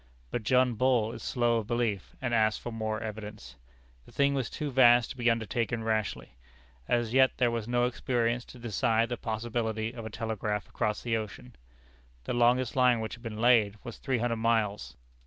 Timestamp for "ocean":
11.17-11.55